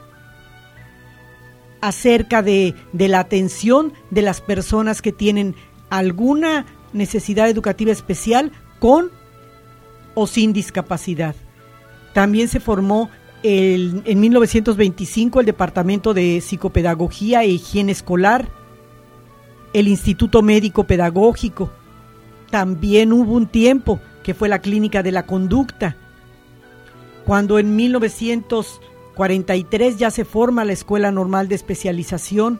[1.81, 5.55] acerca de, de, la atención de las personas que tienen
[5.89, 9.11] alguna necesidad educativa especial con
[10.13, 11.35] o sin discapacidad.
[12.13, 13.09] También se formó
[13.43, 18.49] el, en 1925 el Departamento de Psicopedagogía e Higiene Escolar,
[19.73, 21.71] el Instituto Médico Pedagógico.
[22.49, 25.95] También hubo un tiempo que fue la Clínica de la Conducta.
[27.25, 32.59] Cuando en 1943 ya se forma la Escuela Normal de Especialización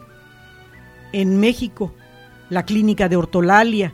[1.14, 1.94] en México,
[2.50, 3.94] la Clínica de Ortolalia,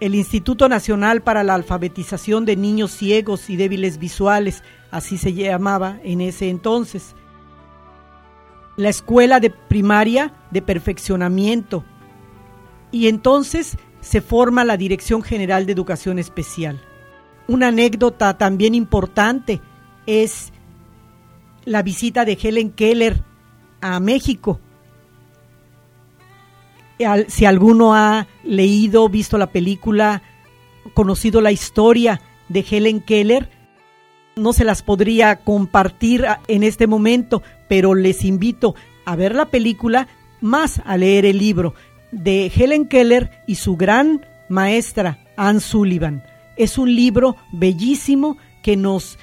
[0.00, 6.00] el Instituto Nacional para la Alfabetización de Niños Ciegos y Débiles Visuales, así se llamaba
[6.02, 7.14] en ese entonces,
[8.76, 11.84] la Escuela de Primaria de Perfeccionamiento,
[12.90, 16.82] y entonces se forma la Dirección General de Educación Especial.
[17.48, 19.62] Una anécdota también importante
[20.06, 20.52] es
[21.64, 23.22] la visita de Helen Keller
[23.80, 24.60] a México.
[27.28, 30.22] Si alguno ha leído, visto la película,
[30.94, 33.48] conocido la historia de Helen Keller,
[34.36, 38.74] no se las podría compartir en este momento, pero les invito
[39.04, 40.08] a ver la película
[40.40, 41.74] más a leer el libro
[42.12, 46.22] de Helen Keller y su gran maestra Anne Sullivan.
[46.56, 49.18] Es un libro bellísimo que nos,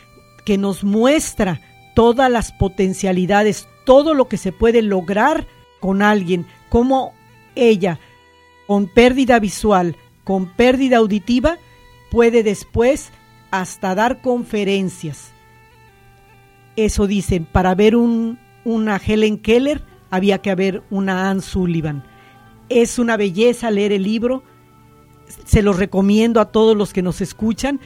[0.45, 1.61] que nos muestra
[1.95, 5.47] todas las potencialidades, todo lo que se puede lograr
[5.79, 7.13] con alguien, como
[7.55, 7.99] ella,
[8.67, 11.57] con pérdida visual, con pérdida auditiva,
[12.11, 13.11] puede después
[13.51, 15.31] hasta dar conferencias.
[16.75, 22.03] Eso dicen, para ver un, una Helen Keller había que haber una Anne Sullivan.
[22.69, 24.43] Es una belleza leer el libro.
[25.45, 27.79] Se los recomiendo a todos los que nos escuchan.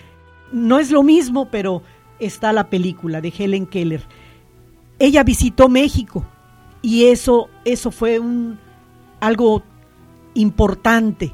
[0.51, 1.81] No es lo mismo, pero
[2.19, 4.03] está la película de Helen Keller.
[4.99, 6.25] Ella visitó México
[6.81, 8.59] y eso, eso fue un,
[9.19, 9.63] algo
[10.33, 11.33] importante.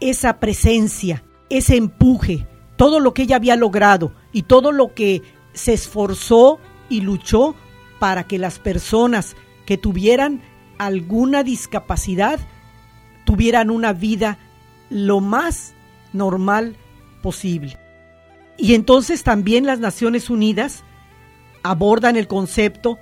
[0.00, 5.22] Esa presencia, ese empuje, todo lo que ella había logrado y todo lo que
[5.52, 6.58] se esforzó
[6.88, 7.54] y luchó
[7.98, 10.42] para que las personas que tuvieran
[10.86, 12.40] alguna discapacidad
[13.24, 14.38] tuvieran una vida
[14.90, 15.74] lo más
[16.12, 16.76] normal
[17.22, 17.78] posible.
[18.58, 20.84] Y entonces también las Naciones Unidas
[21.62, 22.98] abordan el concepto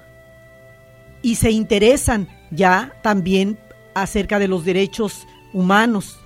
[1.22, 3.58] y se interesan ya también
[3.94, 6.18] acerca de los derechos humanos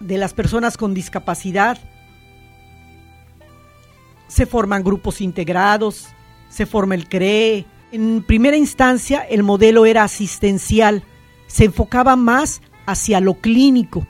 [0.00, 1.78] de las personas con discapacidad.
[4.28, 6.08] Se forman grupos integrados,
[6.48, 11.04] se forma el CREE, en primera instancia, el modelo era asistencial,
[11.46, 14.06] se enfocaba más hacia lo clínico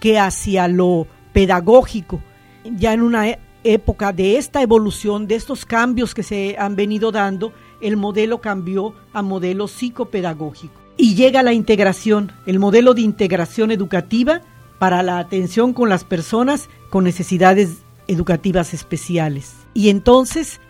[0.00, 2.20] que hacia lo pedagógico.
[2.64, 7.12] Ya en una e-, época de esta evolución, de estos cambios que se han venido
[7.12, 10.80] dando, el modelo cambió a modelo psicopedagógico.
[10.96, 14.42] Y llega la integración, el modelo de integración educativa
[14.78, 19.54] para la atención con las personas con necesidades educativas especiales.
[19.72, 20.60] Y entonces,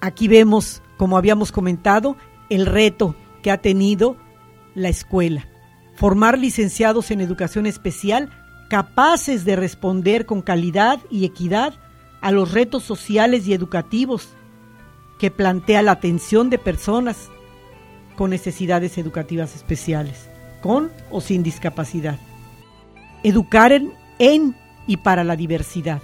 [0.00, 2.16] aquí vemos, como habíamos comentado,
[2.50, 4.16] el reto que ha tenido
[4.74, 5.48] la escuela.
[5.94, 8.30] Formar licenciados en educación especial
[8.68, 11.74] capaces de responder con calidad y equidad
[12.20, 14.30] a los retos sociales y educativos
[15.18, 17.28] que plantea la atención de personas
[18.16, 20.28] con necesidades educativas especiales,
[20.62, 22.18] con o sin discapacidad.
[23.22, 26.02] Educar en, en y para la diversidad,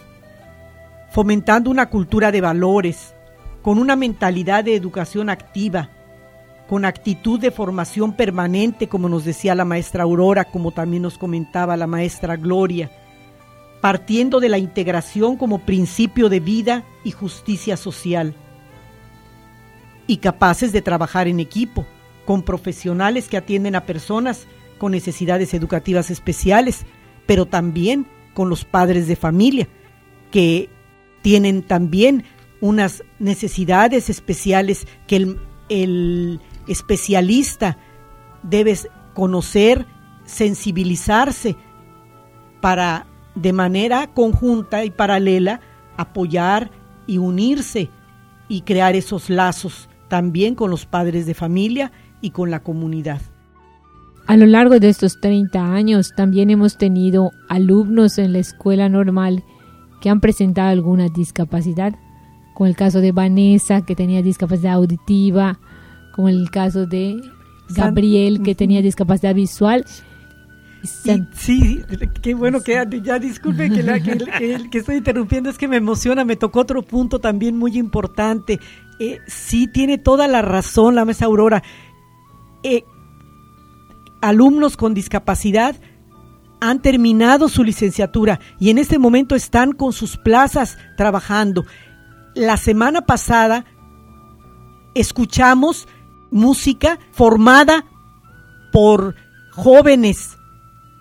[1.11, 3.14] fomentando una cultura de valores,
[3.63, 5.91] con una mentalidad de educación activa,
[6.69, 11.77] con actitud de formación permanente, como nos decía la maestra Aurora, como también nos comentaba
[11.77, 12.91] la maestra Gloria,
[13.81, 18.35] partiendo de la integración como principio de vida y justicia social,
[20.07, 21.87] y capaces de trabajar en equipo,
[22.25, 24.47] con profesionales que atienden a personas
[24.79, 26.87] con necesidades educativas especiales,
[27.27, 29.69] pero también con los padres de familia,
[30.31, 30.69] que
[31.23, 32.25] tienen también
[32.61, 37.79] unas necesidades especiales que el, el especialista
[38.43, 38.77] debe
[39.15, 39.87] conocer,
[40.25, 41.57] sensibilizarse
[42.61, 45.61] para de manera conjunta y paralela
[45.97, 46.71] apoyar
[47.07, 47.91] y unirse
[48.49, 53.21] y crear esos lazos también con los padres de familia y con la comunidad.
[54.27, 59.45] A lo largo de estos 30 años también hemos tenido alumnos en la escuela normal
[60.01, 61.95] que han presentado alguna discapacidad,
[62.61, 65.59] con el caso de Vanessa que tenía discapacidad auditiva,
[66.13, 67.19] con el caso de
[67.71, 69.87] Gabriel que tenía discapacidad visual.
[71.33, 71.83] sí,
[72.21, 76.61] qué bueno que ya disculpe que, que, estoy interrumpiendo, es que me emociona, me tocó
[76.61, 78.61] otro punto también muy importante.
[78.99, 81.63] Eh, sí, tiene toda la razón la mesa Aurora.
[82.63, 82.85] Eh,
[84.21, 85.77] alumnos con discapacidad
[86.61, 91.65] han terminado su licenciatura y en este momento están con sus plazas trabajando.
[92.41, 93.66] La semana pasada
[94.95, 95.86] escuchamos
[96.30, 97.84] música formada
[98.72, 99.14] por
[99.51, 100.38] jóvenes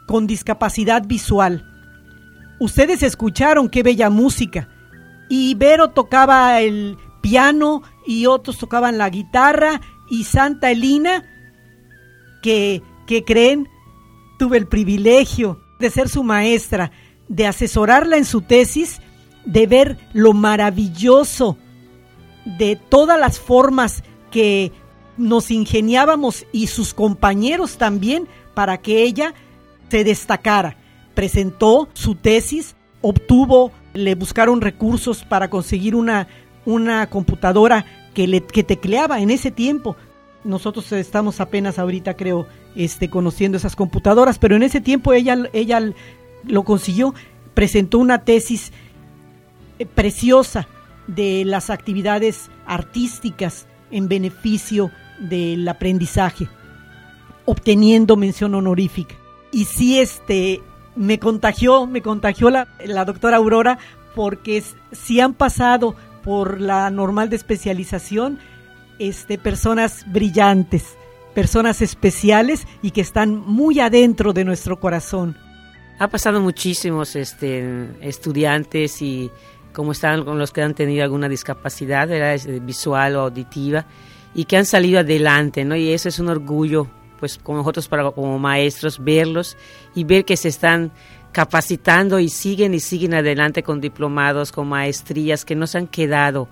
[0.06, 1.66] con discapacidad visual.
[2.60, 4.68] Ustedes escucharon qué bella música.
[5.30, 9.80] Y Vero tocaba el piano y otros tocaban la guitarra
[10.10, 11.24] y Santa Elina,
[12.42, 13.70] que que creen,
[14.38, 16.92] tuve el privilegio de ser su maestra,
[17.30, 19.00] de asesorarla en su tesis,
[19.46, 21.58] de ver lo maravilloso
[22.46, 24.72] de todas las formas que
[25.18, 29.34] nos ingeniábamos y sus compañeros también para que ella
[29.90, 30.78] se destacara.
[31.14, 36.28] Presentó su tesis, obtuvo, le buscaron recursos para conseguir una,
[36.66, 39.96] una computadora que, le, que tecleaba en ese tiempo.
[40.44, 45.82] Nosotros estamos apenas ahorita, creo, este, conociendo esas computadoras, pero en ese tiempo ella, ella
[46.46, 47.14] lo consiguió,
[47.54, 48.72] presentó una tesis
[49.86, 50.68] preciosa
[51.08, 56.48] de las actividades artísticas en beneficio del aprendizaje,
[57.46, 59.16] obteniendo mención honorífica.
[59.52, 60.62] Y sí, este,
[60.96, 63.80] me contagió, me contagió la, la doctora Aurora,
[64.16, 68.40] porque si han pasado por la normal de especialización,
[69.00, 70.98] este, personas brillantes,
[71.34, 75.38] personas especiales y que están muy adentro de nuestro corazón.
[76.00, 79.32] Ha pasado muchísimos este, estudiantes y
[79.74, 82.08] como están con los que han tenido alguna discapacidad
[82.62, 83.86] visual o auditiva
[84.34, 85.76] y que han salido adelante, ¿no?
[85.76, 86.88] Y eso es un orgullo,
[87.20, 89.58] pues, con nosotros para, como maestros, verlos
[89.96, 90.92] y ver que se están
[91.32, 96.50] capacitando y siguen y siguen adelante con diplomados, con maestrías que no se han quedado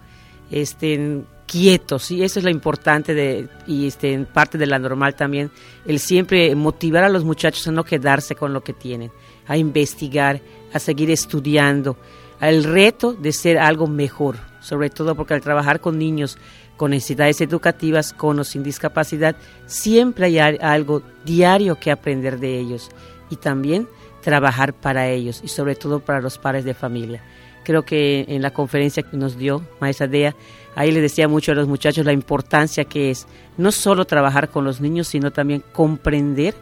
[0.51, 5.15] este, quietos y eso es lo importante de y este en parte de la normal
[5.15, 5.49] también
[5.85, 9.11] el siempre motivar a los muchachos a no quedarse con lo que tienen
[9.47, 10.41] a investigar
[10.73, 11.97] a seguir estudiando
[12.39, 16.37] al reto de ser algo mejor sobre todo porque al trabajar con niños
[16.75, 19.35] con necesidades educativas con o sin discapacidad
[19.65, 22.89] siempre hay algo diario que aprender de ellos
[23.29, 23.87] y también
[24.21, 27.23] trabajar para ellos y sobre todo para los padres de familia
[27.63, 30.35] creo que en la conferencia que nos dio maestra Dea
[30.77, 33.27] ahí le decía mucho a los muchachos la importancia que es
[33.57, 36.53] no solo trabajar con los niños, sino también comprender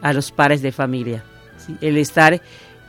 [0.00, 1.22] a los padres de familia.
[1.82, 2.40] El estar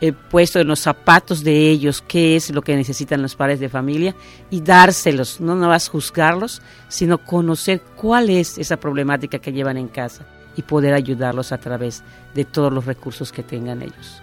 [0.01, 3.69] eh, puesto en los zapatos de ellos, qué es lo que necesitan los padres de
[3.69, 4.15] familia
[4.49, 9.87] y dárselos, no nada más juzgarlos, sino conocer cuál es esa problemática que llevan en
[9.87, 10.25] casa
[10.55, 14.21] y poder ayudarlos a través de todos los recursos que tengan ellos.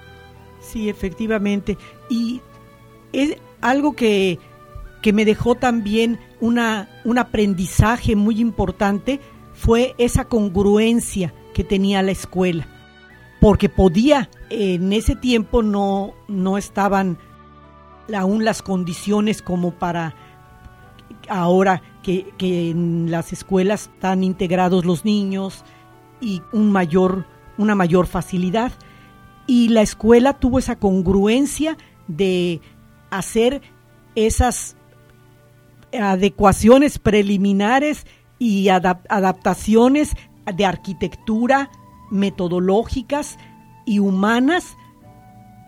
[0.60, 1.78] Sí, efectivamente.
[2.08, 2.40] Y
[3.12, 4.38] es algo que
[5.06, 9.20] que me dejó también una, un aprendizaje muy importante
[9.54, 12.66] fue esa congruencia que tenía la escuela,
[13.40, 17.18] porque podía, en ese tiempo no, no estaban
[18.14, 20.14] aún las condiciones como para
[21.28, 25.64] ahora que, que en las escuelas están integrados los niños
[26.20, 27.26] y un mayor,
[27.58, 28.72] una mayor facilidad.
[29.46, 31.76] Y la escuela tuvo esa congruencia
[32.08, 32.60] de
[33.10, 33.62] hacer
[34.14, 34.76] esas
[35.92, 38.06] adecuaciones preliminares
[38.38, 40.14] y adaptaciones
[40.54, 41.70] de arquitectura
[42.10, 43.38] metodológicas
[43.84, 44.76] y humanas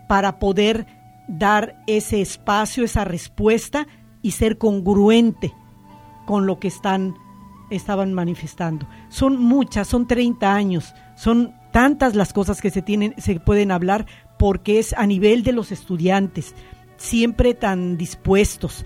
[0.07, 0.87] para poder
[1.27, 3.87] dar ese espacio, esa respuesta
[4.21, 5.53] y ser congruente
[6.25, 7.15] con lo que están
[7.69, 8.87] estaban manifestando.
[9.09, 14.07] Son muchas, son 30 años, son tantas las cosas que se tienen se pueden hablar
[14.39, 16.55] porque es a nivel de los estudiantes,
[16.97, 18.85] siempre tan dispuestos.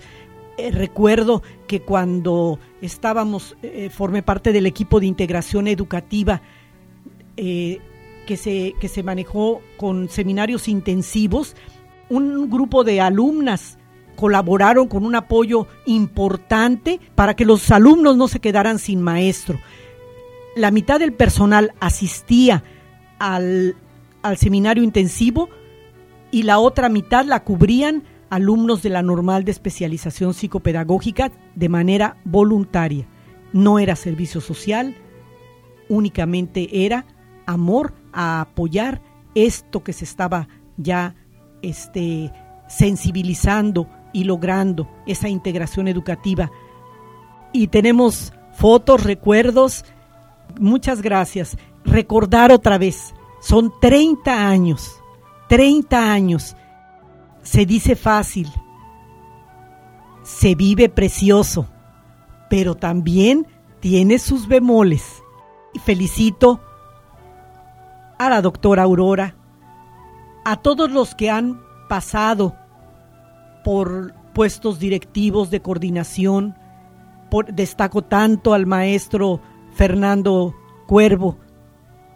[0.56, 6.42] Eh, recuerdo que cuando estábamos, eh, formé parte del equipo de integración educativa
[7.36, 7.80] eh,
[8.26, 11.56] que, se, que se manejó con seminarios intensivos,
[12.08, 13.78] un grupo de alumnas
[14.16, 19.58] colaboraron con un apoyo importante para que los alumnos no se quedaran sin maestro.
[20.56, 22.62] La mitad del personal asistía
[23.18, 23.76] al,
[24.22, 25.48] al seminario intensivo
[26.30, 32.16] y la otra mitad la cubrían alumnos de la normal de especialización psicopedagógica de manera
[32.24, 33.06] voluntaria.
[33.52, 34.96] No era servicio social,
[35.88, 37.06] únicamente era
[37.46, 39.02] amor a apoyar
[39.34, 41.14] esto que se estaba ya
[41.62, 42.32] este,
[42.68, 46.50] sensibilizando y logrando esa integración educativa.
[47.52, 49.84] Y tenemos fotos, recuerdos.
[50.58, 51.56] Muchas gracias.
[51.84, 55.00] Recordar otra vez, son 30 años,
[55.48, 56.56] 30 años
[57.44, 58.50] se dice fácil,
[60.22, 61.68] se vive precioso,
[62.48, 63.46] pero también
[63.80, 65.22] tiene sus bemoles.
[65.74, 66.60] Y felicito
[68.18, 69.34] a la doctora Aurora,
[70.44, 72.54] a todos los que han pasado
[73.64, 76.56] por puestos directivos de coordinación,
[77.30, 79.40] por, destaco tanto al maestro
[79.72, 80.54] Fernando
[80.86, 81.38] Cuervo,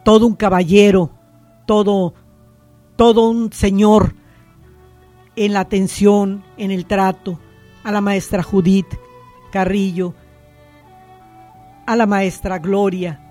[0.05, 1.11] todo un caballero,
[1.67, 2.15] todo,
[2.97, 4.15] todo un señor
[5.37, 7.39] en la atención, en el trato,
[7.85, 8.99] a la maestra Judith
[9.51, 10.15] Carrillo,
[11.87, 13.28] a la maestra Gloria,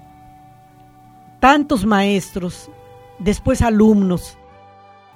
[1.40, 2.70] tantos maestros,
[3.20, 4.38] después alumnos,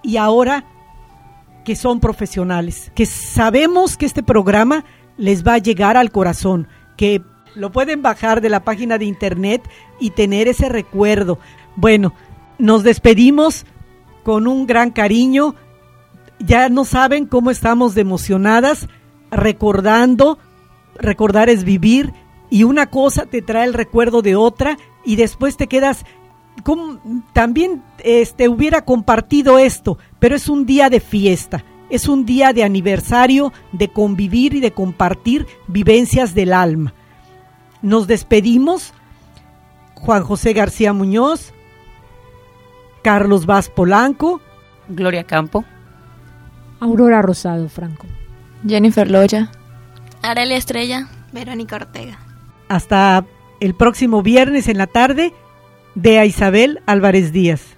[0.03, 0.65] y ahora
[1.63, 4.83] que son profesionales, que sabemos que este programa
[5.17, 6.67] les va a llegar al corazón,
[6.97, 7.21] que
[7.55, 9.61] lo pueden bajar de la página de internet
[9.99, 11.37] y tener ese recuerdo.
[11.75, 12.13] Bueno,
[12.57, 13.65] nos despedimos
[14.23, 15.55] con un gran cariño
[16.45, 18.87] ya no saben cómo estamos de emocionadas
[19.29, 20.39] recordando,
[20.95, 22.13] recordar es vivir
[22.49, 26.05] y una cosa te trae el recuerdo de otra y después te quedas
[27.33, 32.63] también este hubiera compartido esto, pero es un día de fiesta, es un día de
[32.63, 36.93] aniversario, de convivir y de compartir vivencias del alma.
[37.81, 38.93] Nos despedimos
[39.95, 41.53] Juan José García Muñoz,
[43.01, 44.41] Carlos Vaz Polanco,
[44.87, 45.65] Gloria Campo,
[46.79, 48.07] Aurora Rosado Franco.
[48.67, 49.51] Jennifer Loya.
[50.21, 51.07] Arelia Estrella.
[51.31, 52.19] Verónica Ortega.
[52.67, 53.25] Hasta
[53.61, 55.31] el próximo viernes en la tarde,
[55.95, 57.77] de a Isabel Álvarez Díaz.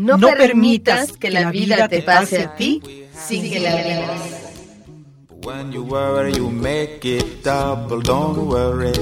[0.00, 2.80] No, permitas que la vida te pase a ti
[3.12, 4.20] sin que la vivas.
[5.42, 8.00] When you worry, you make it double.
[8.00, 8.92] Don't worry.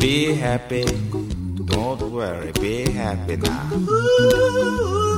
[0.00, 0.84] Be happy.
[1.64, 2.52] Don't worry.
[2.60, 5.15] Be happy now.